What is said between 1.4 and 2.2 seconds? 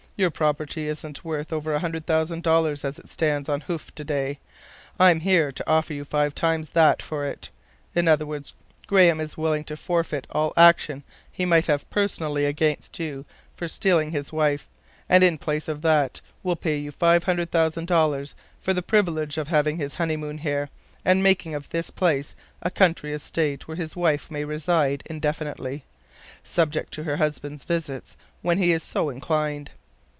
over a hundred